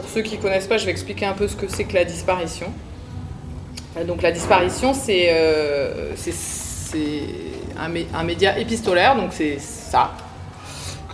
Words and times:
pour 0.00 0.08
ceux 0.10 0.22
qui 0.22 0.38
connaissent 0.38 0.66
pas, 0.66 0.78
je 0.78 0.84
vais 0.86 0.90
expliquer 0.92 1.26
un 1.26 1.32
peu 1.34 1.46
ce 1.48 1.56
que 1.56 1.66
c'est 1.68 1.84
que 1.84 1.94
la 1.94 2.04
disparition. 2.04 2.66
Euh, 3.96 4.04
Donc 4.04 4.22
la 4.22 4.32
disparition, 4.32 4.94
c'est 4.94 5.28
euh, 5.30 6.14
un, 7.78 7.88
mé- 7.88 8.06
un 8.14 8.24
média 8.24 8.58
épistolaire, 8.58 9.16
donc 9.16 9.30
c'est 9.32 9.58
ça 9.60 10.12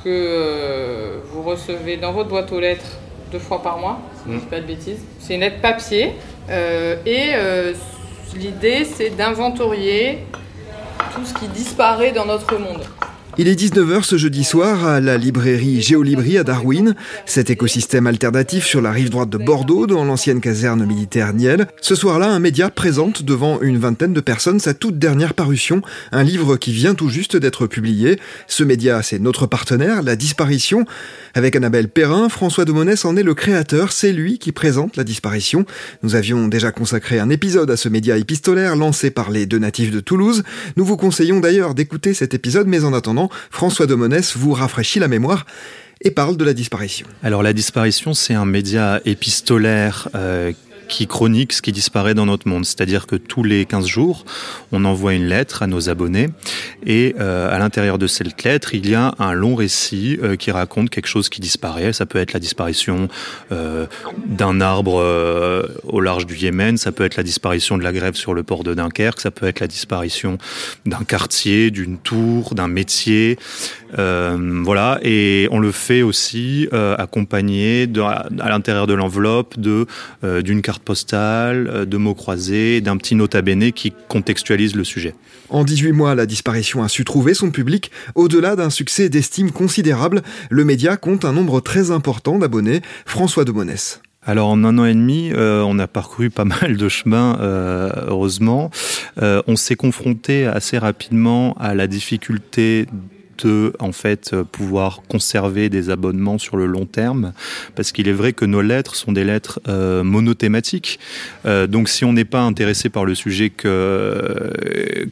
que 0.05 0.09
euh, 0.09 1.19
vous 1.33 1.43
recevez 1.43 1.97
dans 1.97 2.13
votre 2.13 2.29
boîte 2.29 2.53
aux 2.53 2.61
lettres 2.61 2.87
deux 3.33 3.39
fois 3.41 3.61
par 3.63 3.79
mois, 3.79 3.99
si 4.19 4.31
je 4.31 4.35
ne 4.35 4.41
dis 4.41 4.47
pas 4.47 4.61
de 4.61 4.67
bêtises. 4.67 5.01
C'est 5.19 5.35
une 5.35 5.41
lettre 5.41 5.61
papier 5.61 6.13
euh, 6.49 6.97
et 7.05 7.33
l'idée 8.39 8.85
c'est 8.85 9.11
d'inventorier 9.11 10.19
tout 11.15 11.25
ce 11.27 11.35
qui 11.35 11.49
disparaît 11.49 12.13
dans 12.13 12.25
notre 12.27 12.57
monde. 12.57 12.85
Il 13.39 13.49
est 13.49 13.55
19h 13.55 14.03
ce 14.03 14.17
jeudi 14.17 14.45
soir 14.45 14.87
à 14.87 14.99
la 14.99 15.19
librairie 15.19 15.83
Géolibri 15.83 16.39
à 16.39 16.43
Darwin, 16.43 16.95
cet 17.27 17.51
écosystème 17.51 18.07
alternatif 18.07 18.65
sur 18.65 18.81
la 18.81 18.91
rive 18.91 19.11
droite 19.11 19.29
de 19.29 19.37
Bordeaux, 19.37 19.87
dans 19.87 20.07
l'ancienne 20.07 20.41
caserne 20.41 20.87
militaire 20.87 21.35
Niel. 21.35 21.67
Ce 21.83 21.95
soir-là, 21.95 22.31
un 22.31 22.39
média 22.39 22.71
présente 22.71 23.23
devant 23.25 23.61
une 23.61 23.77
vingtaine 23.77 24.15
de 24.15 24.23
personnes 24.23 24.59
sa 24.59 24.73
toute 24.73 24.99
dernière 24.99 25.35
parution, 25.35 25.83
un 26.13 26.23
livre 26.23 26.57
qui 26.57 26.73
vient 26.73 26.95
tout 26.95 27.11
juste 27.11 27.37
d'être 27.37 27.67
publié. 27.67 28.19
Ce 28.47 28.65
média, 28.65 29.03
c'est 29.03 29.19
notre 29.19 29.45
partenaire, 29.45 30.03
La 30.03 30.17
Disparition. 30.17 30.87
Avec 31.35 31.57
Annabelle 31.57 31.89
Perrin, 31.89 32.31
François 32.31 32.65
de 32.65 32.73
Monès 32.73 33.05
en 33.05 33.19
est 33.19 33.23
le 33.23 33.35
créateur, 33.35 33.93
c'est 33.93 34.15
lui 34.15 34.39
qui 34.39 34.53
présente 34.53 34.97
La 34.97 35.05
Disparition. 35.05 35.67
Nous 36.03 36.15
avions 36.15 36.49
déjà 36.49 36.73
consacré 36.73 37.19
un 37.19 37.29
épisode 37.29 37.71
à 37.71 37.77
ce 37.77 37.91
média 37.91 38.17
épistolaire 38.17 38.77
lancé 38.77 39.11
par 39.11 39.31
les 39.31 39.45
deux 39.45 39.59
natifs 39.59 39.91
de 39.91 40.01
Toulouse. 40.01 40.43
Nous 40.77 40.87
vous 40.87 40.97
conseillons 40.97 41.41
d'ailleurs 41.41 41.75
d'écouter 41.75 42.15
cet 42.15 42.33
épisode, 42.33 42.67
mais 42.67 42.85
en 42.85 42.95
attendant, 42.95 43.26
François 43.51 43.87
de 43.87 43.95
Monès 43.95 44.37
vous 44.37 44.53
rafraîchit 44.53 44.99
la 44.99 45.09
mémoire 45.09 45.47
et 46.03 46.11
parle 46.11 46.37
de 46.37 46.45
la 46.45 46.53
disparition. 46.53 47.07
Alors 47.23 47.43
la 47.43 47.53
disparition, 47.53 48.15
c'est 48.15 48.35
un 48.35 48.45
média 48.45 49.01
épistolaire 49.05 50.09
euh, 50.15 50.53
qui 50.89 51.07
chronique 51.07 51.53
ce 51.53 51.63
qui 51.63 51.73
disparaît 51.73 52.15
dans 52.15 52.27
notre 52.27 52.49
monde. 52.49 52.65
C'est-à-dire 52.65 53.07
que 53.07 53.17
tous 53.17 53.43
les 53.43 53.65
15 53.65 53.87
jours, 53.87 54.25
on 54.73 54.85
envoie 54.85 55.15
une 55.15 55.27
lettre 55.27 55.63
à 55.63 55.67
nos 55.67 55.89
abonnés 55.89 56.29
et 56.85 57.15
euh, 57.21 57.55
à 57.55 57.59
l'intérieur 57.59 57.99
de 57.99 58.07
cette 58.07 58.43
lettre, 58.45 58.75
il 58.75 58.89
y 58.89 58.95
a 58.95 59.15
un 59.19 59.33
long 59.33 59.55
récit 59.55 60.19
euh, 60.23 60.37
qui 60.37 60.51
raconte 60.51 60.91
quelque 60.91 61.09
chose 61.09 61.29
qui 61.29 61.41
disparaît. 61.41 61.93
Ça 61.93 62.07
peut 62.07 62.19
être 62.19 62.33
la 62.33 62.41
disparition 62.41 63.09
euh, 63.53 63.87
d'un 64.27 64.61
arbre 64.61 64.87
au 65.85 66.01
large 66.01 66.27
du 66.27 66.37
Yémen, 66.37 66.77
ça 66.77 66.93
peut 66.93 67.05
être 67.05 67.17
la 67.17 67.23
disparition 67.23 67.79
de 67.79 67.83
la 67.83 67.93
grève 67.93 68.15
sur 68.15 68.35
le 68.35 68.43
port 68.43 68.65
de 68.65 68.75
Dunkerque, 68.75 69.21
ça 69.21 69.31
peut 69.31 69.47
être 69.47 69.61
la 69.61 69.67
disparition 69.67 70.39
d'un 70.85 71.05
quartier, 71.05 71.71
d'une 71.71 71.99
tour, 71.99 72.55
d'un 72.55 72.69
métier. 72.69 73.39
Euh, 73.99 74.63
voilà, 74.65 74.99
et 75.03 75.49
on 75.51 75.59
le 75.59 75.73
fait 75.73 76.03
aussi 76.03 76.69
euh, 76.73 76.95
accompagné 76.99 77.87
de, 77.87 78.01
à 78.01 78.29
l'intérieur 78.49 78.87
de 78.87 78.95
l'enveloppe 78.95 79.59
de 79.59 79.87
euh, 80.25 80.43
d'une 80.43 80.63
carte 80.63 80.83
postale, 80.83 81.69
euh, 81.73 81.85
de 81.85 81.97
mots 81.97 82.15
croisés, 82.15 82.81
d'un 82.81 82.97
petit 82.97 83.15
nota 83.15 83.43
bene 83.43 83.73
qui 83.73 83.93
contextualise 84.09 84.75
le 84.75 84.85
sujet. 84.85 85.15
En 85.49 85.65
18 85.65 85.93
mois, 85.93 86.15
la 86.15 86.27
disparition 86.27 86.83
a 86.83 86.89
su 86.89 87.05
trouver 87.05 87.35
son 87.35 87.51
public. 87.51 87.91
Au-delà 88.15 88.57
d'un 88.57 88.71
succès 88.71 89.09
d'estime 89.09 89.53
considérable, 89.53 90.23
le 90.51 90.65
média 90.65 90.97
compte 90.97 91.25
un 91.25 91.33
nombre 91.33 91.61
très 91.61 91.91
important 91.91 92.39
d'abonnés. 92.39 92.83
François 93.05 93.45
de 93.45 93.53
Monès. 93.53 94.01
Alors 94.27 94.49
en 94.49 94.65
un 94.65 94.77
an 94.79 94.85
et 94.85 94.95
demi, 94.95 95.31
euh, 95.33 95.63
on 95.65 95.79
a 95.79 95.87
parcouru 95.87 96.31
pas 96.31 96.45
mal 96.45 96.77
de 96.77 96.89
chemins, 96.89 97.39
euh, 97.41 97.91
heureusement. 98.09 98.71
Euh, 99.23 99.41
on 99.47 99.55
s'est 99.55 99.77
confronté 99.77 100.47
assez 100.47 100.79
rapidement 100.79 101.55
à 101.61 101.75
la 101.75 101.87
difficulté 101.87 102.87
de 103.45 103.73
en 103.79 103.93
fait 103.93 104.31
euh, 104.33 104.45
pouvoir 104.45 105.03
conserver 105.09 105.69
des 105.69 105.91
abonnements 105.91 106.39
sur 106.39 106.57
le 106.57 106.67
long 106.67 106.87
terme. 106.87 107.33
Parce 107.75 107.93
qu'il 107.93 108.09
est 108.09 108.13
vrai 108.13 108.33
que 108.33 108.45
nos 108.45 108.63
lettres 108.63 108.95
sont 108.95 109.13
des 109.13 109.25
lettres 109.25 109.61
euh, 109.69 110.03
monothématiques. 110.03 110.99
Euh, 111.45 111.67
donc 111.67 111.89
si 111.89 112.05
on 112.05 112.13
n'est 112.13 112.25
pas 112.25 112.41
intéressé 112.41 112.89
par 112.89 113.05
le 113.05 113.15
sujet 113.15 113.51
que 113.51 114.53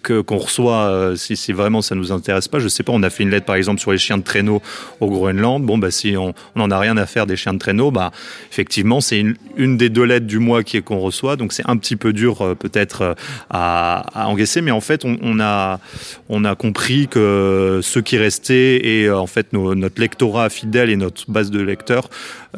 qu'on 0.03 0.39
reçoit 0.39 1.13
si, 1.17 1.37
si 1.37 1.53
vraiment 1.53 1.83
ça 1.83 1.95
nous 1.95 2.13
intéresse 2.13 2.49
pas 2.49 2.59
je 2.59 2.69
sais 2.69 2.83
pas 2.83 2.93
on 2.93 3.03
a 3.03 3.11
fait 3.11 3.23
une 3.23 3.31
lettre 3.31 3.47
par 3.47 3.57
exemple 3.57 3.81
sur 3.81 3.93
les 3.93 3.99
chiens 3.99 4.19
de 4.19 4.23
traîneau 4.23 4.63
au 5.01 5.09
Groenland. 5.09 5.65
Bon 5.65 5.79
bah 5.79 5.91
si 5.91 6.17
on 6.17 6.35
on 6.55 6.61
en 6.61 6.71
a 6.71 6.79
rien 6.79 6.97
à 6.97 7.07
faire 7.07 7.27
des 7.27 7.37
chiens 7.37 7.55
de 7.55 7.59
traîneau 7.59 7.91
bah 7.91 8.11
effectivement 8.51 9.01
c'est 9.01 9.25
une, 9.57 9.77
des 9.77 9.89
deux 9.89 10.05
lettres 10.05 10.27
du 10.27 10.39
mois 10.39 10.63
qui 10.63 10.77
est 10.77 10.83
qu'on 10.83 10.99
reçoit. 10.99 11.37
Donc 11.37 11.53
c'est 11.53 11.69
un 11.69 11.77
petit 11.77 11.97
peu 11.97 12.13
dur 12.13 12.57
peut-être 12.59 13.17
à, 13.51 14.05
à 14.15 14.29
encaisser. 14.29 14.61
Mais 14.61 14.71
en 14.71 14.81
fait 14.81 15.05
on, 15.05 15.19
on 15.23 15.41
a 15.41 15.81
on 16.29 16.45
a 16.45 16.55
compris 16.55 17.09
que 17.09 17.81
ceux 17.83 18.01
qui 18.01 18.14
restaient 18.19 18.81
et 18.85 19.05
euh, 19.05 19.19
en 19.19 19.27
fait 19.27 19.53
notre 19.53 20.01
lectorat 20.01 20.51
fidèle 20.51 20.91
et 20.91 20.97
notre 20.97 21.31
base 21.31 21.51
de 21.51 21.61
lecteurs 21.61 22.09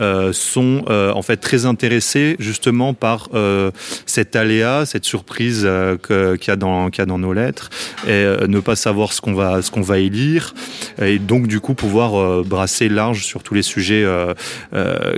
euh, 0.01 0.33
sont 0.33 0.85
euh, 0.89 1.13
en 1.13 1.23
fait 1.23 1.39
très 1.39 1.67
intéressés 1.67 2.37
justement 2.39 2.95
par 2.95 3.29
cet 4.07 4.37
aléa, 4.37 4.87
cette 4.87 5.05
surprise 5.05 5.69
qu'il 6.07 6.49
y 6.49 6.51
a 6.51 6.57
dans 6.57 7.19
nos 7.19 7.33
lettres 7.33 7.71
et 8.07 8.25
ne 8.49 8.61
pas 8.61 8.77
savoir 8.77 9.13
ce 9.13 9.21
qu'on 9.21 9.35
va 9.35 9.61
qu'on 9.73 9.83
y 9.95 10.11
lire 10.11 10.55
et 11.01 11.19
donc 11.19 11.47
du 11.47 11.61
coup 11.61 11.75
pouvoir 11.75 12.45
brasser 12.45 12.89
large 12.89 13.25
sur 13.25 13.43
tous 13.43 13.55
les 13.55 13.63
sujets 13.63 14.07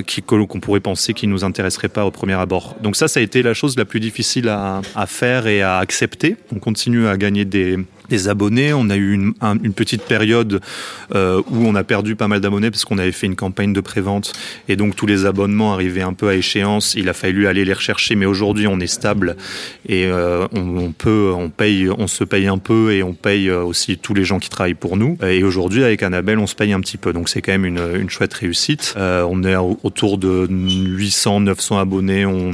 qui 0.06 0.22
qu'on 0.22 0.60
pourrait 0.60 0.80
penser 0.80 1.14
qui 1.14 1.26
nous 1.26 1.44
intéresseraient 1.44 1.88
pas 1.88 2.04
au 2.04 2.10
premier 2.10 2.34
abord. 2.34 2.76
Donc 2.82 2.96
ça 2.96 3.08
ça 3.08 3.20
a 3.20 3.22
été 3.22 3.42
la 3.42 3.54
chose 3.54 3.76
la 3.76 3.84
plus 3.84 4.00
difficile 4.00 4.48
à 4.48 5.06
faire 5.06 5.46
et 5.46 5.62
à 5.62 5.78
accepter. 5.78 6.36
On 6.54 6.58
continue 6.58 7.06
à 7.06 7.16
gagner 7.16 7.44
des 7.44 7.78
des 8.08 8.28
abonnés. 8.28 8.72
On 8.72 8.90
a 8.90 8.96
eu 8.96 9.12
une, 9.12 9.32
un- 9.40 9.58
une 9.62 9.72
petite 9.72 10.02
période 10.02 10.60
euh, 11.14 11.42
où 11.50 11.66
on 11.66 11.74
a 11.74 11.84
perdu 11.84 12.16
pas 12.16 12.28
mal 12.28 12.40
d'abonnés 12.40 12.70
parce 12.70 12.84
qu'on 12.84 12.98
avait 12.98 13.12
fait 13.12 13.26
une 13.26 13.36
campagne 13.36 13.72
de 13.72 13.80
prévente 13.80 14.32
et 14.68 14.76
donc 14.76 14.96
tous 14.96 15.06
les 15.06 15.26
abonnements 15.26 15.72
arrivaient 15.74 16.02
un 16.02 16.12
peu 16.12 16.28
à 16.28 16.34
échéance. 16.34 16.94
Il 16.94 17.08
a 17.08 17.12
fallu 17.12 17.46
aller 17.46 17.64
les 17.64 17.72
rechercher, 17.72 18.14
mais 18.14 18.26
aujourd'hui 18.26 18.66
on 18.66 18.78
est 18.80 18.86
stable 18.86 19.36
et 19.88 20.06
euh, 20.06 20.46
on, 20.52 20.92
peut, 20.92 21.32
on 21.34 21.48
paye, 21.50 21.88
on 21.96 22.06
se 22.06 22.24
paye 22.24 22.46
un 22.46 22.58
peu 22.58 22.92
et 22.92 23.02
on 23.02 23.14
paye 23.14 23.48
euh, 23.48 23.62
aussi 23.62 23.98
tous 23.98 24.14
les 24.14 24.24
gens 24.24 24.38
qui 24.38 24.48
travaillent 24.50 24.74
pour 24.74 24.96
nous. 24.96 25.16
Et 25.26 25.42
aujourd'hui 25.44 25.84
avec 25.84 26.02
Annabelle, 26.02 26.38
on 26.38 26.46
se 26.46 26.54
paye 26.54 26.72
un 26.72 26.80
petit 26.80 26.96
peu, 26.98 27.12
donc 27.12 27.28
c'est 27.28 27.42
quand 27.42 27.52
même 27.52 27.64
une, 27.64 28.08
chouette 28.10 28.34
réussite. 28.34 28.94
On 28.96 29.42
est 29.44 29.56
au- 29.56 29.78
autour 29.82 30.18
de 30.18 30.46
800, 30.50 31.40
900 31.40 31.78
abonnés, 31.78 32.24
on, 32.26 32.50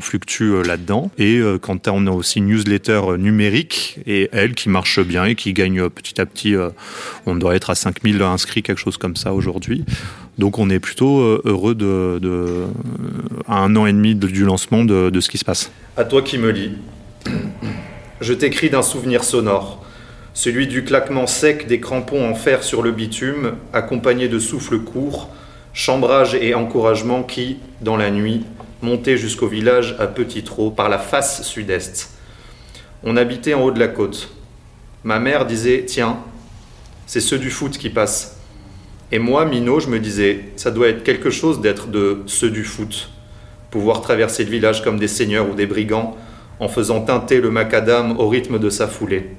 fluctue 0.00 0.62
là-dedans. 0.64 1.10
Et 1.18 1.40
quant 1.60 1.76
à 1.86 1.90
on 1.92 2.06
a 2.06 2.10
aussi 2.10 2.38
une 2.38 2.46
newsletter 2.46 3.00
numérique 3.18 3.98
et 4.06 4.28
elle 4.32 4.54
qui 4.54 4.68
marche 4.68 4.87
bien 4.96 5.24
et 5.26 5.34
qui 5.34 5.52
gagne 5.52 5.80
euh, 5.80 5.88
petit 5.90 6.20
à 6.20 6.26
petit. 6.26 6.54
euh, 6.54 6.70
on 7.26 7.34
doit 7.34 7.54
être 7.54 7.70
à 7.70 7.74
5000 7.74 8.22
inscrits, 8.22 8.62
quelque 8.62 8.78
chose 8.80 8.96
comme 8.96 9.16
ça 9.16 9.34
aujourd'hui. 9.34 9.84
Donc 10.38 10.58
on 10.58 10.70
est 10.70 10.78
plutôt 10.80 11.20
euh, 11.20 11.42
heureux 11.44 11.74
de, 11.74 12.18
de, 12.22 12.64
à 13.46 13.58
un 13.58 13.74
an 13.76 13.86
et 13.86 13.92
demi 13.92 14.14
de- 14.14 14.26
du 14.28 14.44
lancement 14.44 14.84
de, 14.84 15.10
de 15.10 15.20
ce 15.20 15.28
qui 15.28 15.38
se 15.38 15.44
passe. 15.44 15.70
À 15.96 16.04
toi 16.04 16.22
qui 16.22 16.38
me 16.38 16.50
lis. 16.50 16.72
Je 18.20 18.32
t'écris 18.32 18.70
d'un 18.70 18.82
souvenir 18.82 19.22
sonore, 19.24 19.84
celui 20.34 20.66
du 20.66 20.84
claquement 20.84 21.26
sec 21.26 21.66
des 21.66 21.80
crampons 21.80 22.28
en 22.28 22.34
fer 22.34 22.62
sur 22.62 22.82
le 22.82 22.90
bitume, 22.92 23.52
accompagné 23.72 24.28
de 24.28 24.38
souffles 24.38 24.78
courts, 24.80 25.28
chambrage 25.72 26.34
et 26.34 26.54
encouragement 26.54 27.22
qui, 27.22 27.58
dans 27.80 27.96
la 27.96 28.10
nuit, 28.10 28.44
montaient 28.82 29.16
jusqu'au 29.16 29.48
village 29.48 29.96
à 29.98 30.06
petit 30.06 30.42
trot 30.42 30.70
par 30.70 30.88
la 30.88 30.98
face 30.98 31.42
sud-est. 31.42 32.12
On 33.04 33.16
habitait 33.16 33.54
en 33.54 33.62
haut 33.62 33.70
de 33.72 33.78
la 33.78 33.88
côte. 33.88 34.30
Ma 35.08 35.20
mère 35.20 35.46
disait 35.46 35.84
Tiens, 35.86 36.18
c'est 37.06 37.22
ceux 37.22 37.38
du 37.38 37.50
foot 37.50 37.78
qui 37.78 37.88
passent. 37.88 38.36
Et 39.10 39.18
moi, 39.18 39.46
minot, 39.46 39.80
je 39.80 39.88
me 39.88 40.00
disais, 40.00 40.50
ça 40.56 40.70
doit 40.70 40.88
être 40.88 41.02
quelque 41.02 41.30
chose 41.30 41.62
d'être 41.62 41.88
de 41.88 42.18
ceux 42.26 42.50
du 42.50 42.62
foot. 42.62 43.08
Pouvoir 43.70 44.02
traverser 44.02 44.44
le 44.44 44.50
village 44.50 44.84
comme 44.84 44.98
des 44.98 45.08
seigneurs 45.08 45.48
ou 45.48 45.54
des 45.54 45.64
brigands 45.64 46.14
en 46.60 46.68
faisant 46.68 47.00
teinter 47.00 47.40
le 47.40 47.50
macadam 47.50 48.20
au 48.20 48.28
rythme 48.28 48.58
de 48.58 48.68
sa 48.68 48.86
foulée. 48.86 49.30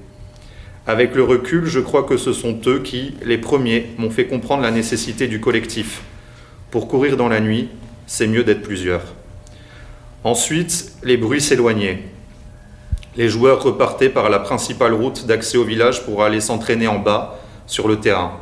Avec 0.87 1.13
le 1.13 1.21
recul, 1.21 1.67
je 1.67 1.79
crois 1.79 2.01
que 2.01 2.17
ce 2.17 2.33
sont 2.33 2.59
eux 2.65 2.79
qui, 2.79 3.13
les 3.23 3.37
premiers, 3.37 3.91
m'ont 3.99 4.09
fait 4.09 4.25
comprendre 4.25 4.63
la 4.63 4.71
nécessité 4.71 5.27
du 5.27 5.39
collectif. 5.39 6.01
Pour 6.71 6.87
courir 6.87 7.15
dans 7.15 7.29
la 7.29 7.41
nuit, 7.41 7.69
c'est 8.07 8.25
mieux 8.25 8.43
d'être 8.43 8.63
plusieurs. 8.63 9.13
Ensuite, 10.23 10.93
les 11.03 11.17
bruits 11.17 11.41
s'éloignaient. 11.41 12.05
Les 13.17 13.27
joueurs 13.27 13.63
repartaient 13.63 14.09
par 14.09 14.29
la 14.29 14.39
principale 14.39 14.93
route 14.93 15.25
d'accès 15.25 15.57
au 15.57 15.63
village 15.63 16.05
pour 16.05 16.23
aller 16.23 16.41
s'entraîner 16.41 16.87
en 16.87 16.99
bas, 16.99 17.39
sur 17.65 17.87
le 17.87 17.97
terrain. 17.97 18.33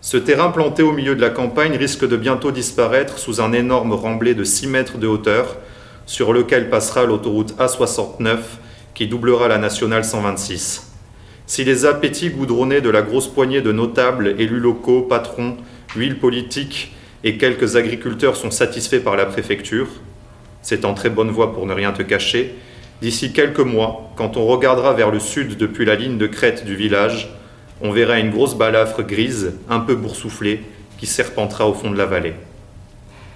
Ce 0.00 0.16
terrain 0.16 0.50
planté 0.50 0.82
au 0.82 0.92
milieu 0.92 1.16
de 1.16 1.20
la 1.20 1.30
campagne 1.30 1.76
risque 1.76 2.06
de 2.06 2.16
bientôt 2.16 2.50
disparaître 2.50 3.18
sous 3.18 3.40
un 3.40 3.52
énorme 3.52 3.92
remblai 3.92 4.34
de 4.34 4.44
6 4.44 4.68
mètres 4.68 4.98
de 4.98 5.06
hauteur, 5.06 5.56
sur 6.06 6.32
lequel 6.32 6.70
passera 6.70 7.04
l'autoroute 7.04 7.54
A69 7.58 8.38
qui 8.94 9.06
doublera 9.06 9.48
la 9.48 9.58
nationale 9.58 10.04
126. 10.04 10.92
Si 11.46 11.64
les 11.64 11.84
appétits 11.84 12.30
goudronnés 12.30 12.80
de 12.80 12.90
la 12.90 13.02
grosse 13.02 13.28
poignée 13.28 13.60
de 13.60 13.72
notables, 13.72 14.34
élus 14.38 14.60
locaux, 14.60 15.02
patrons, 15.02 15.56
huiles 15.94 16.18
politiques 16.18 16.94
et 17.24 17.36
quelques 17.36 17.76
agriculteurs 17.76 18.36
sont 18.36 18.50
satisfaits 18.50 19.02
par 19.02 19.16
la 19.16 19.26
préfecture, 19.26 19.88
c'est 20.62 20.84
en 20.84 20.94
très 20.94 21.10
bonne 21.10 21.30
voie 21.30 21.52
pour 21.52 21.66
ne 21.66 21.72
rien 21.72 21.92
te 21.92 22.02
cacher, 22.02 22.54
d'ici 23.02 23.32
quelques 23.32 23.60
mois, 23.60 24.12
quand 24.16 24.36
on 24.36 24.46
regardera 24.46 24.92
vers 24.94 25.10
le 25.10 25.20
sud 25.20 25.56
depuis 25.56 25.84
la 25.84 25.94
ligne 25.94 26.18
de 26.18 26.26
crête 26.26 26.64
du 26.64 26.76
village, 26.76 27.30
on 27.80 27.90
verra 27.90 28.18
une 28.18 28.30
grosse 28.30 28.56
balafre 28.56 29.02
grise, 29.02 29.54
un 29.68 29.80
peu 29.80 29.94
boursouflée, 29.94 30.62
qui 30.98 31.06
serpentera 31.06 31.68
au 31.68 31.74
fond 31.74 31.90
de 31.90 31.98
la 31.98 32.06
vallée. 32.06 32.34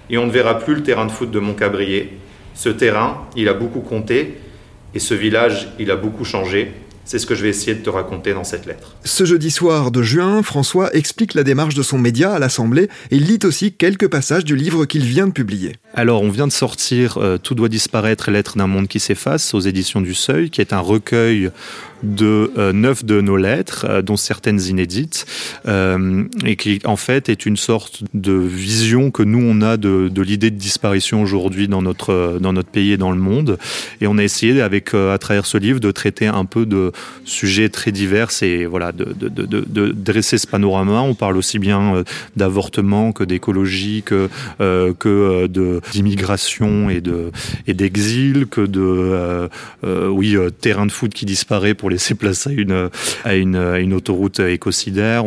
Et 0.09 0.17
on 0.17 0.25
ne 0.25 0.31
verra 0.31 0.57
plus 0.57 0.75
le 0.75 0.83
terrain 0.83 1.05
de 1.05 1.11
foot 1.11 1.29
de 1.29 1.39
Montcabrier. 1.39 2.17
Ce 2.53 2.69
terrain, 2.69 3.27
il 3.35 3.47
a 3.49 3.53
beaucoup 3.53 3.81
compté, 3.81 4.37
et 4.93 4.99
ce 4.99 5.13
village, 5.13 5.69
il 5.79 5.91
a 5.91 5.95
beaucoup 5.95 6.25
changé. 6.25 6.71
C'est 7.11 7.19
ce 7.19 7.25
que 7.25 7.35
je 7.35 7.43
vais 7.43 7.49
essayer 7.49 7.75
de 7.75 7.83
te 7.83 7.89
raconter 7.89 8.33
dans 8.33 8.45
cette 8.45 8.65
lettre. 8.65 8.95
Ce 9.03 9.25
jeudi 9.25 9.51
soir 9.51 9.91
de 9.91 10.01
juin, 10.01 10.43
François 10.43 10.95
explique 10.95 11.33
la 11.33 11.43
démarche 11.43 11.73
de 11.73 11.83
son 11.83 11.97
média 11.97 12.31
à 12.31 12.39
l'Assemblée 12.39 12.87
et 13.09 13.19
lit 13.19 13.39
aussi 13.43 13.73
quelques 13.73 14.07
passages 14.07 14.45
du 14.45 14.55
livre 14.55 14.85
qu'il 14.85 15.03
vient 15.03 15.27
de 15.27 15.33
publier. 15.33 15.75
Alors, 15.93 16.21
on 16.21 16.29
vient 16.29 16.47
de 16.47 16.53
sortir 16.53 17.17
euh, 17.17 17.37
Tout 17.37 17.53
doit 17.53 17.67
disparaître, 17.67 18.31
Lettres 18.31 18.55
d'un 18.55 18.67
monde 18.67 18.87
qui 18.87 19.01
s'efface 19.01 19.53
aux 19.53 19.59
éditions 19.59 19.99
du 19.99 20.13
Seuil, 20.13 20.49
qui 20.49 20.61
est 20.61 20.71
un 20.71 20.79
recueil 20.79 21.51
de 22.03 22.51
euh, 22.57 22.73
neuf 22.73 23.05
de 23.05 23.21
nos 23.21 23.37
lettres, 23.37 23.85
euh, 23.87 24.01
dont 24.01 24.17
certaines 24.17 24.61
inédites, 24.61 25.25
euh, 25.67 26.23
et 26.45 26.55
qui 26.55 26.79
en 26.85 26.95
fait 26.95 27.29
est 27.29 27.45
une 27.45 27.57
sorte 27.57 28.03
de 28.13 28.33
vision 28.33 29.11
que 29.11 29.23
nous 29.23 29.41
on 29.41 29.61
a 29.61 29.77
de, 29.77 30.09
l'idée 30.21 30.51
de 30.51 30.57
disparition 30.57 31.21
aujourd'hui 31.21 31.67
dans 31.67 31.81
notre 31.81 32.37
dans 32.39 32.53
notre 32.53 32.69
pays 32.69 32.91
et 32.91 32.97
dans 32.97 33.11
le 33.11 33.19
monde. 33.19 33.57
Et 33.99 34.07
on 34.07 34.17
a 34.17 34.23
essayé 34.23 34.61
avec 34.61 34.93
à 34.93 35.17
travers 35.17 35.45
ce 35.45 35.57
livre 35.57 35.79
de 35.79 35.91
traiter 35.91 36.27
un 36.27 36.45
peu 36.45 36.65
de 36.65 36.91
sujets 37.25 37.69
très 37.69 37.91
divers 37.91 38.29
et 38.41 38.65
voilà 38.65 38.91
de, 38.91 39.05
dresser 39.91 40.37
ce 40.37 40.47
panorama. 40.47 41.01
On 41.01 41.15
parle 41.15 41.37
aussi 41.37 41.59
bien 41.59 42.03
d'avortement 42.35 43.11
que 43.11 43.23
d'écologie 43.23 44.03
que 44.03 44.29
que 44.59 45.47
d'immigration 45.91 46.89
et 46.89 47.01
de 47.01 47.31
et 47.67 47.73
d'exil 47.73 48.47
que 48.47 48.61
de 48.61 49.49
oui 50.09 50.37
terrain 50.59 50.85
de 50.85 50.91
foot 50.91 51.13
qui 51.13 51.25
disparaît 51.25 51.73
pour 51.73 51.90
laisser 51.91 52.15
place 52.15 52.47
à 52.47 52.51
une, 52.51 52.89
à 53.23 53.35
une, 53.35 53.93
autoroute 53.93 54.39
écocidaire. 54.39 55.23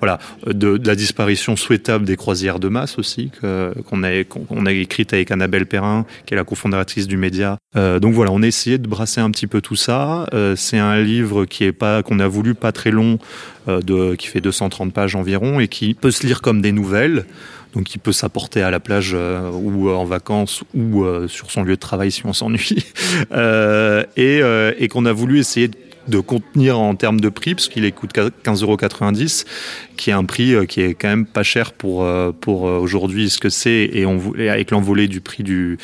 Voilà, 0.00 0.18
de, 0.46 0.80
la 0.84 0.94
disparition 0.94 1.56
souhaitable 1.56 2.04
des 2.04 2.16
croisières 2.16 2.58
de 2.58 2.68
masse 2.68 2.98
aussi, 2.98 3.30
qu'on 3.40 4.02
a, 4.02 4.24
qu'on 4.24 4.66
écrite 4.66 5.12
avec 5.12 5.30
Annabelle 5.30 5.66
Perrin, 5.66 6.06
qui 6.26 6.34
est 6.34 6.36
la 6.36 6.44
cofondatrice 6.44 7.06
du 7.06 7.16
média. 7.16 7.58
Euh, 7.76 7.98
donc 8.00 8.14
voilà, 8.14 8.32
on 8.32 8.42
a 8.42 8.46
essayé 8.46 8.78
de 8.78 8.88
brasser 8.88 9.20
un 9.20 9.30
petit 9.30 9.46
peu 9.46 9.60
tout 9.60 9.76
ça. 9.76 10.26
Euh, 10.32 10.56
c'est 10.56 10.78
un 10.78 11.00
livre 11.00 11.44
qui 11.44 11.64
est 11.64 11.72
pas, 11.72 12.02
qu'on 12.02 12.18
a 12.18 12.28
voulu 12.28 12.54
pas 12.54 12.72
très 12.72 12.90
long, 12.90 13.18
euh, 13.68 14.16
qui 14.16 14.26
fait 14.26 14.40
230 14.40 14.92
pages 14.92 15.14
environ 15.14 15.60
et 15.60 15.68
qui 15.68 15.94
peut 15.94 16.10
se 16.10 16.26
lire 16.26 16.40
comme 16.40 16.60
des 16.60 16.72
nouvelles 16.72 17.24
donc 17.74 17.94
il 17.94 17.98
peut 17.98 18.12
s'apporter 18.12 18.62
à 18.62 18.70
la 18.70 18.80
plage 18.80 19.14
ou 19.14 19.90
en 19.90 20.06
vacances 20.06 20.64
ou 20.74 21.04
sur 21.28 21.50
son 21.50 21.64
lieu 21.64 21.74
de 21.74 21.80
travail 21.80 22.10
si 22.10 22.24
on 22.24 22.32
s'ennuie, 22.32 22.82
et, 24.16 24.40
et 24.78 24.88
qu'on 24.88 25.04
a 25.04 25.12
voulu 25.12 25.38
essayer 25.38 25.68
de 25.68 25.76
de 26.08 26.20
contenir 26.20 26.78
en 26.78 26.94
termes 26.94 27.20
de 27.20 27.28
prix, 27.28 27.54
parce 27.54 27.68
qu'il 27.68 27.90
coûte 27.92 28.12
15,90 28.14 28.62
euros, 28.62 28.76
qui 29.96 30.10
est 30.10 30.12
un 30.12 30.24
prix 30.24 30.54
euh, 30.54 30.64
qui 30.64 30.80
est 30.80 30.94
quand 30.94 31.08
même 31.08 31.26
pas 31.26 31.42
cher 31.42 31.72
pour, 31.72 32.04
euh, 32.04 32.32
euh, 32.46 32.78
aujourd'hui 32.78 33.30
ce 33.30 33.38
que 33.38 33.48
c'est, 33.48 33.90
et 33.92 34.48
avec 34.48 34.70
l'envolée 34.70 35.08
du 35.08 35.20
prix 35.20 35.42
du, 35.42 35.78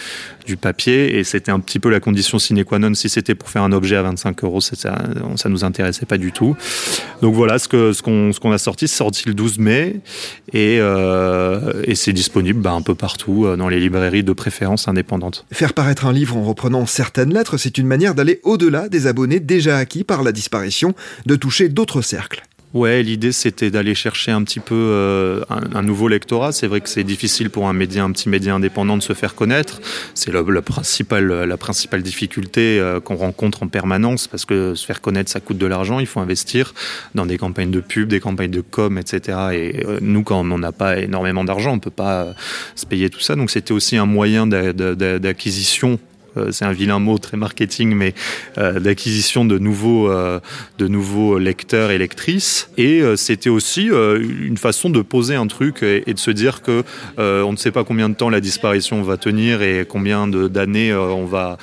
du 0.44 0.56
papier. 0.56 1.18
Et 1.18 1.24
c'était 1.24 1.50
un 1.50 1.60
petit 1.60 1.78
peu 1.78 1.90
la 1.90 2.00
condition 2.00 2.38
sine 2.38 2.64
qua 2.64 2.78
non. 2.78 2.94
Si 2.94 3.08
c'était 3.08 3.34
pour 3.34 3.50
faire 3.50 3.62
un 3.62 3.72
objet 3.72 3.96
à 3.96 4.02
25 4.02 4.44
euros, 4.44 4.60
ça, 4.60 4.74
ça 5.36 5.48
nous 5.48 5.64
intéressait 5.64 6.06
pas 6.06 6.18
du 6.18 6.32
tout. 6.32 6.56
Donc 7.22 7.34
voilà 7.34 7.58
ce 7.58 8.02
qu'on 8.02 8.52
a 8.52 8.58
sorti. 8.58 8.88
C'est 8.88 8.96
sorti 8.96 9.24
le 9.26 9.34
12 9.34 9.58
mai 9.58 10.00
et, 10.52 10.78
euh, 10.80 11.82
et 11.84 11.94
c'est 11.94 12.12
disponible 12.12 12.60
bah, 12.60 12.72
un 12.72 12.82
peu 12.82 12.94
partout 12.94 13.46
dans 13.56 13.68
les 13.68 13.80
librairies 13.80 14.24
de 14.24 14.32
préférence 14.32 14.88
indépendantes. 14.88 15.46
Faire 15.52 15.72
paraître 15.72 16.06
un 16.06 16.12
livre 16.12 16.36
en 16.36 16.44
reprenant 16.44 16.86
certaines 16.86 17.32
lettres, 17.32 17.56
c'est 17.56 17.78
une 17.78 17.86
manière 17.86 18.14
d'aller 18.14 18.40
au-delà 18.42 18.88
des 18.88 19.06
abonnés 19.06 19.40
déjà 19.40 19.76
acquis 19.78 20.04
par 20.04 20.22
la 20.22 20.32
disparition, 20.32 20.94
de 21.26 21.36
toucher 21.36 21.68
d'autres 21.68 22.02
cercles. 22.02 22.42
Ouais, 22.74 23.04
l'idée 23.04 23.30
c'était 23.30 23.70
d'aller 23.70 23.94
chercher 23.94 24.32
un 24.32 24.42
petit 24.42 24.58
peu 24.58 24.74
euh, 24.74 25.44
un, 25.48 25.82
nouveau 25.82 26.08
lectorat. 26.08 26.50
C'est 26.50 26.66
vrai 26.66 26.80
que 26.80 26.88
c'est 26.88 27.04
difficile 27.04 27.48
pour 27.48 27.68
un 27.68 27.74
petit 27.78 28.28
média 28.28 28.52
indépendant 28.52 28.96
de 28.96 29.02
se 29.02 29.12
faire 29.12 29.36
connaître. 29.36 29.80
C'est 30.14 30.32
la, 30.32 30.42
principale, 30.62 32.02
difficulté 32.02 32.80
euh, 32.80 32.98
qu'on 32.98 33.14
rencontre 33.14 33.62
en 33.62 33.68
permanence 33.68 34.26
parce 34.26 34.44
que 34.44 34.74
se 34.74 34.84
faire 34.84 35.00
connaître, 35.00 35.30
ça 35.30 35.38
coûte 35.38 35.56
de 35.56 35.66
l'argent. 35.66 36.00
Il 36.00 36.06
faut 36.06 36.18
investir 36.18 36.74
dans 37.14 37.26
des 37.26 37.38
campagnes 37.38 37.70
de 37.70 37.78
pub, 37.78 38.08
des 38.08 38.18
campagnes 38.18 38.50
de 38.50 38.60
com, 38.60 38.98
etc. 38.98 39.38
Et 39.52 39.86
euh, 39.86 39.98
nous, 40.00 40.24
quand 40.24 40.40
on 40.40 40.58
n'a 40.58 40.72
pas 40.72 40.98
énormément 40.98 41.44
d'argent, 41.44 41.74
on 41.74 41.78
peut 41.78 41.90
pas 41.90 42.34
se 42.74 42.86
payer 42.86 43.08
tout 43.08 43.20
ça. 43.20 43.36
Donc 43.36 43.52
c'était 43.52 43.72
aussi 43.72 43.96
un 43.96 44.06
moyen 44.06 44.48
d'acquisition 44.48 46.00
c'est 46.50 46.64
un 46.64 46.72
vilain 46.72 46.98
mot 46.98 47.18
très 47.18 47.36
marketing, 47.36 47.94
mais 47.94 48.14
euh, 48.58 48.80
d'acquisition 48.80 49.44
de 49.44 49.58
nouveaux, 49.58 50.10
euh, 50.10 50.40
de 50.78 50.88
nouveaux 50.88 51.38
lecteurs 51.38 51.90
et 51.90 51.98
lectrices. 51.98 52.68
Et 52.76 53.02
c'était 53.16 53.50
aussi 53.50 53.86
une 53.86 54.56
façon 54.56 54.90
de 54.90 55.02
poser 55.02 55.34
un 55.34 55.46
truc 55.46 55.82
et, 55.82 56.12
de 56.12 56.18
se 56.18 56.30
dire 56.30 56.62
que 56.62 56.82
on 57.18 57.52
ne 57.52 57.56
sait 57.56 57.70
pas 57.70 57.84
combien 57.84 58.08
de 58.08 58.14
temps 58.14 58.30
la 58.30 58.40
disparition 58.40 59.02
va 59.02 59.16
tenir 59.16 59.62
et 59.62 59.86
combien 59.88 60.26
d'années 60.26 60.94
on 60.94 61.24
va 61.24 61.58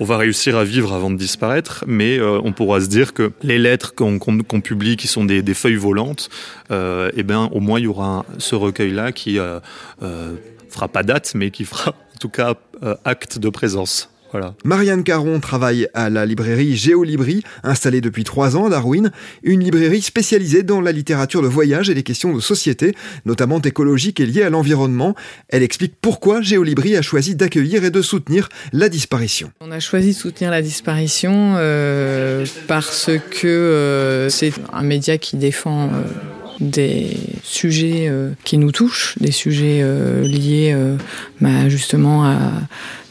on 0.00 0.04
va 0.04 0.16
réussir 0.16 0.56
à 0.56 0.64
vivre 0.64 0.92
avant 0.92 1.10
de 1.10 1.16
disparaître, 1.16 1.84
mais 1.86 2.18
euh, 2.18 2.40
on 2.44 2.52
pourra 2.52 2.80
se 2.80 2.86
dire 2.86 3.14
que 3.14 3.32
les 3.42 3.58
lettres 3.58 3.94
qu'on 3.94 4.18
qu 4.18 4.42
qu 4.42 4.60
publie, 4.60 4.96
qui 4.96 5.08
sont 5.08 5.24
des, 5.24 5.42
feuilles 5.54 5.76
volantes, 5.76 6.28
euh, 6.70 7.10
eh 7.16 7.22
bien, 7.22 7.48
au 7.52 7.60
moins 7.60 7.78
il 7.78 7.84
y 7.84 7.88
aura 7.88 8.24
ce 8.38 8.54
recueil-là 8.54 9.12
qui 9.12 9.38
euh, 9.38 9.60
euh, 10.02 10.34
fera 10.70 10.88
pas 10.88 11.02
date, 11.02 11.32
mais 11.34 11.50
qui 11.50 11.64
fera 11.64 11.90
en 12.14 12.18
tout 12.18 12.28
cas 12.28 12.54
euh, 12.82 12.94
acte 13.04 13.38
de 13.38 13.48
présence. 13.48 14.10
Voilà. 14.30 14.54
Marianne 14.62 15.04
Caron 15.04 15.40
travaille 15.40 15.88
à 15.94 16.10
la 16.10 16.26
librairie 16.26 16.76
Géolibri, 16.76 17.42
installée 17.62 18.00
depuis 18.00 18.24
trois 18.24 18.56
ans 18.56 18.66
à 18.66 18.70
Darwin, 18.70 19.10
une 19.42 19.60
librairie 19.60 20.02
spécialisée 20.02 20.62
dans 20.62 20.82
la 20.82 20.92
littérature 20.92 21.40
de 21.40 21.46
voyage 21.46 21.88
et 21.88 21.94
les 21.94 22.02
questions 22.02 22.34
de 22.34 22.40
société, 22.40 22.94
notamment 23.24 23.60
écologiques 23.60 24.20
et 24.20 24.26
liées 24.26 24.42
à 24.42 24.50
l'environnement. 24.50 25.14
Elle 25.48 25.62
explique 25.62 25.94
pourquoi 26.00 26.42
Géolibri 26.42 26.94
a 26.96 27.02
choisi 27.02 27.36
d'accueillir 27.36 27.84
et 27.84 27.90
de 27.90 28.02
soutenir 28.02 28.50
la 28.72 28.90
disparition. 28.90 29.50
On 29.60 29.70
a 29.70 29.80
choisi 29.80 30.08
de 30.08 30.18
soutenir 30.18 30.50
la 30.50 30.60
disparition 30.60 31.54
euh, 31.56 32.44
parce 32.66 33.10
que 33.30 33.46
euh, 33.46 34.28
c'est 34.28 34.52
un 34.72 34.82
média 34.82 35.16
qui 35.16 35.36
défend 35.36 35.86
euh, 35.86 36.02
des 36.60 37.16
sujets 37.42 38.06
euh, 38.08 38.30
qui 38.44 38.58
nous 38.58 38.72
touchent, 38.72 39.16
des 39.20 39.30
sujets 39.30 39.80
euh, 39.82 40.26
liés 40.26 40.72
euh, 40.74 40.96
bah, 41.40 41.68
justement 41.68 42.24
à 42.24 42.38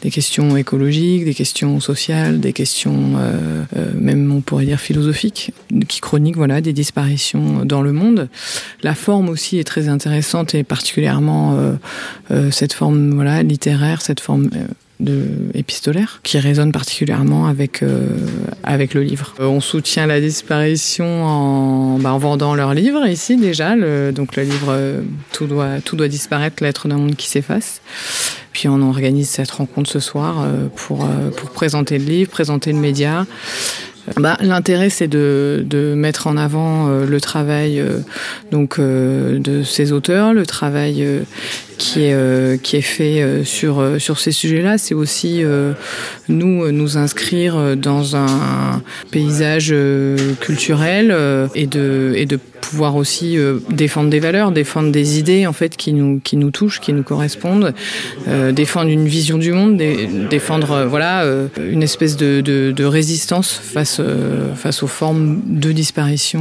des 0.02 0.10
questions 0.10 0.56
écologiques, 0.56 1.24
des 1.24 1.34
questions 1.34 1.80
sociales, 1.80 2.40
des 2.40 2.52
questions 2.52 3.14
euh, 3.16 3.64
euh, 3.76 3.86
même 3.94 4.30
on 4.32 4.40
pourrait 4.40 4.66
dire 4.66 4.80
philosophiques, 4.80 5.52
qui 5.88 6.00
chroniquent 6.00 6.36
voilà 6.36 6.60
des 6.60 6.72
disparitions 6.72 7.64
dans 7.64 7.82
le 7.82 7.92
monde. 7.92 8.28
La 8.82 8.94
forme 8.94 9.28
aussi 9.28 9.58
est 9.58 9.64
très 9.64 9.88
intéressante 9.88 10.54
et 10.54 10.62
particulièrement 10.62 11.58
cette 12.50 12.72
forme 12.72 13.14
voilà 13.14 13.42
littéraire, 13.42 14.02
cette 14.02 14.20
forme 14.20 14.50
de 15.00 15.26
épistolaire 15.54 16.20
qui 16.24 16.38
résonne 16.38 16.72
particulièrement 16.72 17.46
avec 17.46 17.82
euh, 17.82 18.08
avec 18.64 18.94
le 18.94 19.02
livre. 19.02 19.34
Euh, 19.38 19.46
on 19.46 19.60
soutient 19.60 20.06
la 20.06 20.20
disparition 20.20 21.24
en, 21.24 21.98
bah, 21.98 22.12
en 22.12 22.18
vendant 22.18 22.54
leur 22.56 22.74
livre 22.74 23.06
ici 23.06 23.36
déjà 23.36 23.76
le, 23.76 24.10
donc 24.10 24.34
le 24.34 24.42
livre 24.42 24.68
euh, 24.70 25.02
tout 25.32 25.46
doit 25.46 25.80
tout 25.84 25.94
doit 25.94 26.08
disparaître 26.08 26.62
lettre 26.62 26.88
d'un 26.88 26.96
monde 26.96 27.14
qui 27.16 27.28
s'efface. 27.28 27.80
Puis 28.52 28.68
on 28.68 28.82
organise 28.82 29.28
cette 29.28 29.52
rencontre 29.52 29.88
ce 29.88 30.00
soir 30.00 30.44
pour 30.74 31.06
pour 31.36 31.50
présenter 31.50 31.98
le 31.98 32.04
livre, 32.04 32.30
présenter 32.30 32.72
le 32.72 32.78
média. 32.78 33.24
bah, 34.16 34.36
L'intérêt, 34.40 34.90
c'est 34.90 35.06
de, 35.06 35.64
de, 35.64 35.94
mettre 35.94 36.26
en 36.26 36.36
avant 36.36 36.88
le 36.88 37.20
travail 37.20 37.80
donc, 38.50 38.80
de 38.80 39.62
ces 39.62 39.92
auteurs, 39.92 40.34
le 40.34 40.44
travail 40.44 41.06
qui 41.78 42.02
est, 42.02 42.12
euh, 42.12 42.56
qui 42.56 42.76
est 42.76 42.82
fait 42.82 43.22
euh, 43.22 43.44
sur, 43.44 43.78
euh, 43.78 43.98
sur 43.98 44.18
ces 44.18 44.32
sujets-là. 44.32 44.76
C'est 44.76 44.94
aussi 44.94 45.42
nous 46.28 46.70
nous 46.72 46.96
inscrire 46.98 47.76
dans 47.76 48.16
un 48.16 48.82
paysage 49.10 49.74
culturel 50.40 51.14
et 51.54 51.66
de, 51.66 52.12
et 52.16 52.26
de 52.26 52.38
pouvoir 52.60 52.96
aussi 52.96 53.38
défendre 53.70 54.10
des 54.10 54.18
valeurs, 54.18 54.50
défendre 54.50 54.90
des 54.90 55.18
idées 55.18 55.46
en 55.46 55.52
fait 55.52 55.76
qui 55.76 55.92
nous, 55.92 56.20
qui 56.20 56.36
nous 56.36 56.50
touchent, 56.50 56.80
qui 56.80 56.92
nous 56.92 57.02
correspondent, 57.02 57.72
défendre 58.52 58.90
une 58.90 59.06
vision 59.06 59.38
du 59.38 59.52
monde, 59.52 59.80
défendre 60.28 60.86
voilà 60.88 61.24
une 61.58 61.82
espèce 61.82 62.16
de, 62.16 62.40
de, 62.40 62.72
de 62.72 62.84
résistance 62.84 63.52
face, 63.52 64.00
face 64.56 64.82
aux 64.82 64.88
formes 64.88 65.40
de 65.46 65.72
disparition 65.72 66.40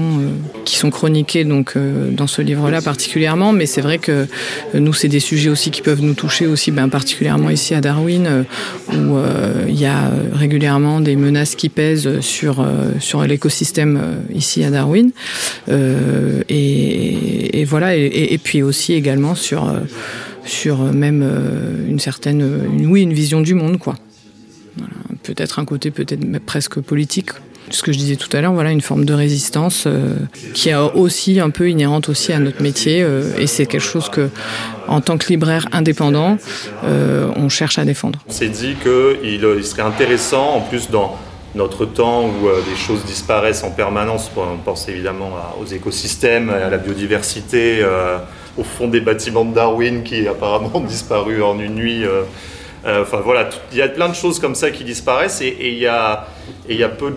qui 0.66 0.78
sont 0.78 0.90
chroniquées 0.90 1.44
donc 1.44 1.76
dans 2.12 2.28
ce 2.28 2.42
livre-là 2.42 2.82
particulièrement. 2.82 3.54
Mais 3.54 3.66
c'est 3.66 3.82
vrai 3.82 4.00
que 4.00 4.28
nous 4.74 4.94
c'est 4.94 5.08
des 5.10 5.20
sujets 5.28 5.50
aussi 5.50 5.72
qui 5.72 5.82
peuvent 5.82 6.02
nous 6.02 6.14
toucher 6.14 6.48
aussi, 6.48 6.72
ben, 6.72 6.88
particulièrement 6.88 7.50
ici 7.50 7.76
à 7.76 7.82
Darwin, 7.82 8.26
euh, 8.26 8.44
où 8.94 9.18
euh, 9.18 9.66
il 9.68 9.80
y 9.80 9.86
a 9.86 10.10
régulièrement 10.32 11.02
des 11.02 11.18
menaces 11.18 11.56
qui 11.56 11.68
pèsent 11.70 12.22
sur, 12.22 12.62
euh, 12.62 13.26
l'écosystème 13.28 14.00
ici 14.34 14.64
à 14.64 14.72
Darwin. 14.72 15.12
Et, 16.50 17.66
voilà, 17.66 17.96
et, 17.96 18.38
puis 18.38 18.62
aussi 18.62 18.94
également 18.94 19.36
sur, 19.36 19.66
même 20.94 21.24
une 21.90 22.00
certaine, 22.00 22.42
oui, 22.88 23.02
une 23.02 23.14
vision 23.14 23.42
du 23.42 23.54
monde, 23.54 23.78
quoi. 23.78 23.96
Peut-être 25.24 25.60
un 25.60 25.66
côté 25.66 25.92
peut-être 25.92 26.26
presque 26.46 26.80
politique 26.80 27.32
ce 27.70 27.84
que 27.84 27.92
je 27.92 27.98
disais 27.98 28.16
tout 28.16 28.30
à 28.36 28.42
l'heure, 28.42 28.54
voilà 28.54 28.72
une 28.72 28.82
forme 28.82 29.06
de 29.06 29.14
résistance 29.14 29.86
euh, 29.88 30.16
qui 30.54 30.70
est 30.70 30.76
aussi 30.76 31.40
un 31.40 31.50
peu 31.50 31.70
inhérente 31.70 32.10
aussi 32.10 32.32
à 32.32 32.40
notre 32.40 32.62
métier 32.62 33.02
euh, 33.02 33.38
et 33.38 33.48
c'est 33.48 33.66
quelque 33.66 33.82
chose 33.82 34.10
que 34.10 34.30
en 34.88 35.02
tant 35.02 35.18
que 35.18 35.28
libraire 35.28 35.68
indépendant, 35.74 36.38
euh, 36.86 37.30
on 37.36 37.50
cherche 37.50 37.78
à 37.78 37.84
défendre. 37.84 38.20
On 38.28 38.32
s'est 38.32 38.48
dit 38.48 38.76
qu'il 38.82 39.44
il 39.44 39.66
serait 39.66 39.82
intéressant, 39.82 40.56
en 40.56 40.62
plus 40.62 40.90
dans 40.90 41.18
notre 41.56 41.86
temps 41.86 42.26
où 42.26 42.48
des 42.70 42.78
choses 42.78 43.04
disparaissent 43.04 43.64
en 43.64 43.72
permanence, 43.72 44.32
on 44.38 44.58
pense 44.64 44.88
évidemment 44.88 45.32
aux 45.60 45.66
écosystèmes, 45.66 46.50
à 46.50 46.70
la 46.70 46.78
biodiversité, 46.78 47.84
au 48.58 48.64
fond 48.64 48.88
des 48.88 49.02
bâtiments 49.02 49.44
de 49.44 49.56
Darwin 49.56 50.04
qui 50.04 50.28
apparemment 50.28 50.72
ont 50.76 50.80
disparu 50.86 51.42
en 51.42 51.60
une 51.60 51.76
nuit. 51.76 52.04
enfin 52.86 53.22
voilà, 53.24 53.50
il 53.72 53.78
y 53.78 53.82
a 53.82 53.88
plein 53.88 54.08
de 54.08 54.16
choses 54.16 54.40
comme 54.40 54.56
ça 54.56 54.70
qui 54.72 54.84
disparaissent 54.84 55.42
et 55.42 55.58
il 55.60 55.78
y, 55.78 55.82
y 55.82 56.84
a 56.84 56.90
peu 56.90 57.10
de 57.10 57.16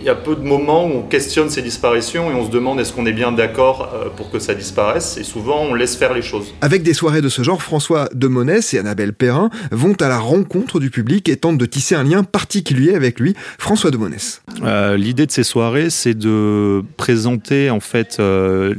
il 0.00 0.06
y 0.06 0.08
a 0.08 0.14
peu 0.14 0.36
de 0.36 0.42
moments 0.42 0.86
où 0.86 0.90
on 0.90 1.02
questionne 1.02 1.50
ces 1.50 1.62
disparitions 1.62 2.30
et 2.30 2.34
on 2.34 2.46
se 2.46 2.50
demande 2.50 2.80
est-ce 2.80 2.92
qu'on 2.92 3.06
est 3.06 3.12
bien 3.12 3.32
d'accord 3.32 3.92
euh, 3.94 4.08
pour 4.08 4.30
que 4.30 4.38
ça 4.38 4.54
disparaisse 4.54 5.16
et 5.16 5.24
souvent 5.24 5.62
on 5.62 5.74
laisse 5.74 5.96
faire 5.96 6.14
les 6.14 6.22
choses. 6.22 6.54
Avec 6.60 6.82
des 6.82 6.94
soirées 6.94 7.20
de 7.20 7.28
ce 7.28 7.42
genre, 7.42 7.62
François 7.62 8.08
de 8.14 8.28
Monès 8.28 8.74
et 8.74 8.78
Annabelle 8.78 9.12
Perrin 9.12 9.50
vont 9.72 9.94
à 10.00 10.08
la 10.08 10.18
rencontre 10.18 10.80
du 10.80 10.90
public 10.90 11.28
et 11.28 11.36
tentent 11.36 11.58
de 11.58 11.66
tisser 11.66 11.94
un 11.94 12.04
lien 12.04 12.22
particulier 12.22 12.94
avec 12.94 13.18
lui. 13.20 13.34
François 13.58 13.90
de 13.90 13.96
Monès. 13.96 14.42
Euh, 14.62 14.96
l'idée 14.96 15.26
de 15.26 15.32
ces 15.32 15.44
soirées, 15.44 15.90
c'est 15.90 16.14
de 16.14 16.82
présenter 16.96 17.70
en 17.70 17.80
fait 17.80 18.18
euh, 18.20 18.74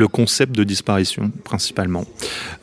le 0.00 0.08
concept 0.08 0.56
de 0.56 0.64
disparition 0.64 1.30
principalement. 1.44 2.04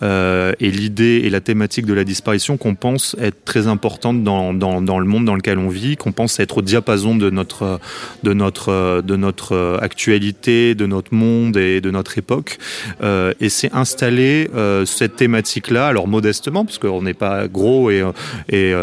Euh, 0.03 0.51
et 0.59 0.71
l'idée 0.71 1.21
et 1.23 1.29
la 1.29 1.39
thématique 1.39 1.85
de 1.85 1.93
la 1.93 2.03
disparition 2.03 2.57
qu'on 2.57 2.75
pense 2.75 3.15
être 3.21 3.45
très 3.45 3.67
importante 3.67 4.23
dans, 4.23 4.53
dans, 4.53 4.99
le 4.99 5.05
monde 5.05 5.25
dans 5.25 5.35
lequel 5.35 5.59
on 5.59 5.69
vit, 5.69 5.95
qu'on 5.95 6.11
pense 6.11 6.39
être 6.39 6.57
au 6.57 6.61
diapason 6.61 7.15
de 7.15 7.29
notre, 7.29 7.79
de 8.23 8.33
notre, 8.33 9.01
de 9.01 9.15
notre 9.15 9.79
actualité, 9.81 10.75
de 10.75 10.85
notre 10.87 11.13
monde 11.13 11.57
et 11.57 11.79
de 11.79 11.91
notre 11.91 12.17
époque. 12.17 12.57
Euh, 13.01 13.33
et 13.39 13.49
c'est 13.49 13.71
installer 13.73 14.49
euh, 14.55 14.85
cette 14.85 15.15
thématique-là, 15.15 15.87
alors 15.87 16.07
modestement, 16.07 16.65
parce 16.65 16.79
qu'on 16.79 17.03
n'est 17.03 17.13
pas 17.13 17.47
gros 17.47 17.91
et, 17.91 18.03
et, 18.49 18.73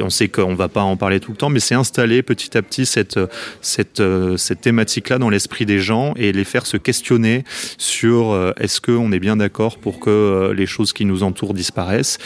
on 0.00 0.10
sait 0.10 0.28
qu'on 0.28 0.54
va 0.54 0.68
pas 0.68 0.82
en 0.82 0.96
parler 0.96 1.18
tout 1.18 1.32
le 1.32 1.36
temps, 1.36 1.50
mais 1.50 1.60
c'est 1.60 1.74
installer 1.74 2.22
petit 2.22 2.56
à 2.56 2.62
petit 2.62 2.86
cette, 2.86 3.18
cette, 3.60 4.02
cette 4.36 4.60
thématique-là 4.60 5.18
dans 5.18 5.30
l'esprit 5.30 5.66
des 5.66 5.80
gens 5.80 6.14
et 6.16 6.32
les 6.32 6.44
faire 6.44 6.66
se 6.66 6.76
questionner 6.76 7.44
sur 7.78 8.32
euh, 8.32 8.52
est-ce 8.58 8.80
qu'on 8.80 9.12
est 9.12 9.18
bien 9.18 9.36
d'accord 9.36 9.78
pour 9.78 10.00
que 10.00 10.10
euh, 10.10 10.54
les 10.54 10.66
choses 10.66 10.92
qui 10.92 11.04
nous 11.04 11.22
entourent 11.22 11.54
disparaissent? 11.54 12.18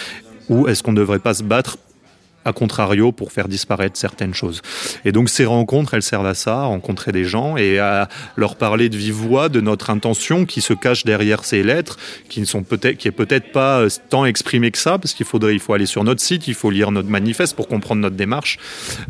Ou 0.48 0.68
est-ce 0.68 0.82
qu'on 0.82 0.92
ne 0.92 0.98
devrait 0.98 1.18
pas 1.18 1.34
se 1.34 1.42
battre 1.42 1.78
à 2.46 2.52
contrario 2.52 3.12
pour 3.12 3.32
faire 3.32 3.48
disparaître 3.48 3.98
certaines 3.98 4.32
choses. 4.32 4.62
Et 5.04 5.12
donc 5.12 5.28
ces 5.28 5.44
rencontres, 5.44 5.94
elles 5.94 6.02
servent 6.02 6.26
à 6.26 6.34
ça, 6.34 6.60
à 6.60 6.64
rencontrer 6.64 7.12
des 7.12 7.24
gens 7.24 7.56
et 7.56 7.78
à 7.78 8.08
leur 8.36 8.56
parler 8.56 8.88
de 8.88 8.96
vive 8.96 9.14
voix 9.14 9.48
de 9.48 9.60
notre 9.60 9.90
intention 9.90 10.46
qui 10.46 10.60
se 10.60 10.72
cache 10.72 11.04
derrière 11.04 11.44
ces 11.44 11.62
lettres, 11.62 11.98
qui 12.28 12.40
ne 12.40 12.44
sont 12.44 12.62
peut-être, 12.62 12.96
qui 12.96 13.08
est 13.08 13.12
peut-être 13.12 13.50
pas 13.52 13.80
euh, 13.80 13.88
tant 14.08 14.24
exprimée 14.24 14.70
que 14.70 14.78
ça, 14.78 14.98
parce 14.98 15.12
qu'il 15.12 15.26
faudrait, 15.26 15.54
il 15.54 15.60
faut 15.60 15.74
aller 15.74 15.86
sur 15.86 16.04
notre 16.04 16.20
site, 16.20 16.46
il 16.46 16.54
faut 16.54 16.70
lire 16.70 16.92
notre 16.92 17.08
manifeste 17.08 17.56
pour 17.56 17.66
comprendre 17.66 18.00
notre 18.00 18.16
démarche. 18.16 18.58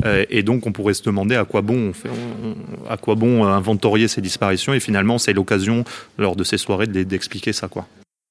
Euh, 0.05 0.25
et 0.29 0.41
donc 0.41 0.65
on 0.65 0.71
pourrait 0.71 0.95
se 0.95 1.03
demander 1.03 1.35
à 1.35 1.45
quoi 1.45 1.61
bon, 1.61 1.89
on 1.89 1.93
fait, 1.93 2.09
on, 2.09 2.89
à 2.91 2.97
quoi 2.97 3.15
bon 3.15 3.45
inventorier 3.45 4.07
ces 4.07 4.21
disparitions. 4.21 4.73
Et 4.73 4.79
finalement, 4.79 5.19
c'est 5.19 5.33
l'occasion 5.33 5.83
lors 6.17 6.35
de 6.35 6.43
ces 6.43 6.57
soirées 6.57 6.87
d'expliquer 6.87 7.53
ça, 7.53 7.67
quoi. 7.67 7.85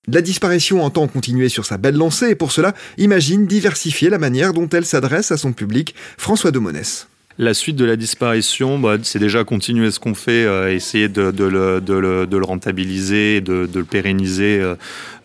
La 0.09 0.23
disparition 0.23 0.85
entend 0.85 1.09
continuer 1.09 1.49
sur 1.49 1.67
sa 1.67 1.79
belle 1.79 1.97
lancée 1.97 2.31
et 2.31 2.35
pour 2.37 2.53
cela 2.53 2.75
imagine 2.97 3.47
diversifier 3.47 4.09
la 4.09 4.19
manière 4.19 4.53
dont 4.53 4.69
elle 4.69 4.85
s'adresse 4.85 5.33
à 5.33 5.37
son 5.37 5.53
public. 5.53 5.97
François 6.17 6.53
de 6.53 6.61
Monès. 6.61 7.09
La 7.39 7.55
suite 7.55 7.75
de 7.75 7.85
la 7.85 7.97
disparition, 7.97 8.79
bah, 8.79 8.99
c'est 9.03 9.19
déjà 9.19 9.43
continuer 9.43 9.91
ce 9.91 9.99
qu'on 9.99 10.15
fait, 10.15 10.47
euh, 10.47 10.73
essayer 10.73 11.09
de, 11.09 11.23
le, 11.29 12.43
rentabiliser, 12.45 13.41
de, 13.41 13.69
le 13.75 13.85
pérenniser 13.85 14.59
euh, 14.61 14.77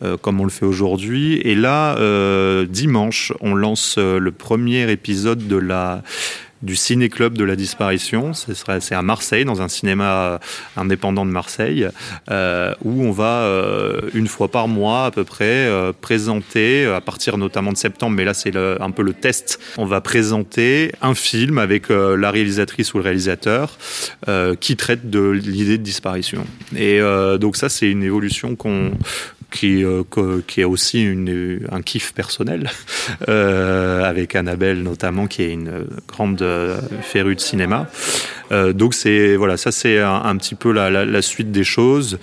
euh, 0.04 0.18
comme 0.18 0.42
on 0.42 0.44
le 0.44 0.50
fait 0.50 0.66
aujourd'hui. 0.66 1.36
Et 1.46 1.54
là, 1.54 1.96
dimanche, 2.66 3.34
on 3.40 3.54
lance 3.54 4.00
le 4.00 4.32
premier 4.32 4.92
épisode 4.92 5.48
de 5.48 5.58
la 5.58 6.02
du 6.62 6.76
ciné-club 6.76 7.38
de 7.38 7.44
la 7.44 7.56
disparition. 7.56 8.34
C'est 8.34 8.96
à 8.96 9.02
Marseille, 9.02 9.46
dans 9.46 9.62
un 9.62 9.68
cinéma 9.68 10.40
indépendant 10.78 11.26
de 11.26 11.32
Marseille, 11.32 11.88
euh, 12.30 12.74
où 12.84 13.04
on 13.04 13.12
va 13.12 13.42
euh, 13.42 14.02
une 14.14 14.28
fois 14.28 14.50
par 14.50 14.68
mois 14.68 15.06
à 15.06 15.12
peu 15.12 15.24
près 15.24 15.68
euh, 15.68 15.92
présenter, 16.00 16.86
à 16.86 17.02
partir 17.02 17.38
notamment 17.38 17.72
de 17.72 17.78
septembre, 17.78 18.16
mais 18.16 18.26
là 18.26 18.34
c'est 18.34 18.56
un 18.56 18.92
peu 18.92 19.04
le 19.04 19.14
test, 19.14 19.60
on 19.78 19.86
va 19.86 20.02
présenter 20.02 20.92
un 21.02 21.16
film 21.16 21.58
avec 21.58 21.90
euh, 21.90 22.16
la 22.16 22.32
réalisatrice 22.32 22.94
ou 22.94 22.98
le 22.98 23.04
réalisateur 23.04 23.78
euh, 24.28 24.56
qui 24.56 24.76
traite 24.76 25.10
de 25.10 25.30
l'idée 25.30 25.78
de 25.78 25.84
disparition. 25.84 26.46
Et 26.76 27.00
euh, 27.00 27.38
donc 27.38 27.56
ça 27.56 27.70
c'est 27.70 27.90
une 27.90 28.04
évolution 28.04 28.56
qu'on 28.56 28.92
qui, 29.52 29.84
euh, 29.84 30.04
qui 30.48 30.62
est 30.62 30.66
aussi 30.66 31.08
un 31.72 31.82
kiff 31.82 32.14
personnel, 32.14 32.70
euh, 33.30 34.04
avec 34.04 34.36
Annabelle 34.36 34.82
notamment, 34.82 35.28
qui 35.28 35.44
est 35.44 35.52
une 35.52 35.86
grande 36.08 36.42
euh, 36.42 36.80
férue 37.02 37.36
de 37.36 37.42
cinéma. 37.42 37.88
Donc 38.52 38.94
c'est 38.94 39.38
voilà, 39.38 39.56
ça 39.56 39.72
c'est 39.72 40.00
un, 40.00 40.36
petit 40.36 40.56
peu 40.56 40.74
la 40.74 41.22
suite 41.22 41.52
des 41.52 41.64
choses. 41.64 42.20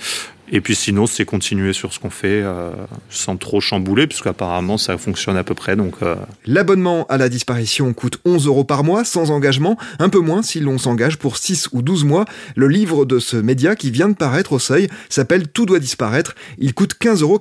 Et 0.51 0.61
puis 0.61 0.75
sinon, 0.75 1.07
c'est 1.07 1.25
continuer 1.25 1.73
sur 1.73 1.93
ce 1.93 1.99
qu'on 1.99 2.11
fait 2.11 2.43
euh, 2.43 2.71
sans 3.11 3.37
trop 3.37 3.61
chambouler, 3.61 4.07
puisqu'apparemment 4.07 4.79
ça 4.79 4.97
fonctionne 4.97 5.37
à 5.37 5.45
peu 5.45 5.55
près. 5.55 5.77
Donc 5.77 5.97
euh... 6.03 6.17
L'abonnement 6.47 7.07
à 7.09 7.19
la 7.19 7.29
disparition 7.29 7.93
coûte 7.93 8.19
11 8.25 8.47
euros 8.47 8.65
par 8.65 8.85
mois, 8.85 9.05
sans 9.05 9.31
engagement, 9.31 9.77
un 9.99 10.09
peu 10.09 10.21
moins 10.21 10.43
si 10.43 10.61
l'on 10.61 10.79
s'engage 10.79 11.19
pour 11.19 11.37
6 11.37 11.69
ou 11.73 11.83
12 11.83 12.05
mois. 12.05 12.25
Le 12.57 12.69
livre 12.69 13.05
de 13.05 13.19
ce 13.19 13.37
média 13.37 13.77
qui 13.77 13.91
vient 13.91 14.09
de 14.09 14.15
paraître 14.15 14.53
au 14.53 14.59
seuil 14.59 14.89
s'appelle 15.09 15.49
Tout 15.49 15.67
doit 15.67 15.81
disparaître, 15.81 16.35
il 16.59 16.75
coûte 16.75 16.95
15,90 17.01 17.23
euros. 17.23 17.41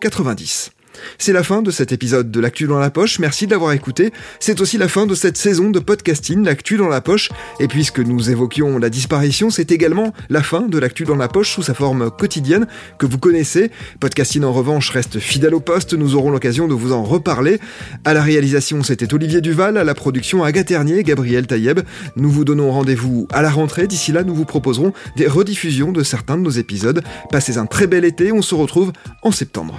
C'est 1.18 1.34
la 1.34 1.44
fin 1.44 1.62
de 1.62 1.72
cet 1.72 1.92
épisode 1.92 2.32
de 2.32 2.40
L'actu 2.40 2.68
dans 2.68 2.80
la 2.80 2.90
poche, 2.90 3.20
merci 3.20 3.46
de 3.46 3.52
l'avoir 3.52 3.72
écouté. 3.72 4.12
C'est 4.40 4.62
aussi 4.62 4.78
la 4.78 4.88
fin 4.88 5.06
de 5.06 5.16
cette 5.16 5.38
saison 5.38 5.70
de 5.70 5.80
podcasting 5.80 6.44
L'actu 6.44 6.78
dans 6.78 6.88
la 6.88 7.02
poche. 7.02 7.30
Et 7.60 7.68
puisque 7.68 8.00
nous 8.00 8.30
évoquions 8.30 8.78
la 8.78 8.90
disparition, 8.90 9.50
c'est 9.50 9.72
également 9.72 10.14
la 10.30 10.44
fin 10.44 10.62
de 10.62 10.78
L'actu 10.78 11.04
dans 11.06 11.16
la 11.16 11.28
poche 11.28 11.54
sous 11.54 11.64
sa 11.64 11.74
forme 11.74 12.12
quotidienne 12.12 12.68
que 13.00 13.06
vous 13.06 13.18
connaissez. 13.18 13.72
Podcasting 14.00 14.44
en 14.44 14.54
revanche 14.54 14.90
reste 14.90 15.20
fidèle 15.20 15.54
au 15.54 15.60
poste, 15.60 15.94
nous 15.94 16.16
aurons 16.16 16.32
l'occasion 16.32 16.68
de 16.68 16.74
vous 16.74 16.92
en 16.92 17.04
reparler. 17.04 17.60
À 18.06 18.14
la 18.14 18.22
réalisation, 18.22 18.84
c'était 18.84 19.14
Olivier 19.14 19.42
Duval, 19.42 19.78
à 19.78 19.84
la 19.84 19.94
production 19.94 20.44
Agathe 20.44 20.68
Ternier, 20.68 21.04
Gabriel 21.04 21.48
Taïeb. 21.48 21.80
Nous 22.16 22.30
vous 22.30 22.46
donnons 22.46 22.72
rendez-vous 22.72 23.28
à 23.32 23.42
la 23.42 23.50
rentrée. 23.50 23.88
D'ici 23.88 24.12
là, 24.12 24.24
nous 24.24 24.36
vous 24.36 24.46
proposerons 24.46 24.94
des 25.16 25.28
rediffusions 25.28 25.92
de 25.92 26.04
certains 26.04 26.38
de 26.38 26.44
nos 26.44 26.50
épisodes. 26.50 27.02
Passez 27.32 27.58
un 27.58 27.66
très 27.66 27.88
bel 27.88 28.06
été, 28.06 28.32
on 28.32 28.42
se 28.42 28.56
retrouve 28.56 28.92
en 29.24 29.32
septembre. 29.32 29.78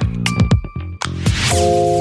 you 1.58 1.97